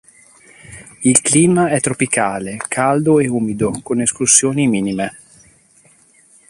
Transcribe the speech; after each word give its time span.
Il 1.01 1.21
clima 1.21 1.69
è 1.69 1.79
tropicale, 1.79 2.57
caldo 2.67 3.19
e 3.19 3.27
umido 3.27 3.81
con 3.83 4.01
escursioni 4.01 4.67
minime. 4.67 5.19